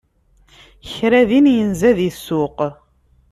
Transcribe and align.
Kra 0.93 1.21
din 1.29 1.45
yenza 1.55 1.89
di 1.97 2.09
ssuq. 2.15 2.57